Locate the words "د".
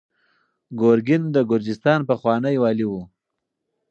1.35-1.37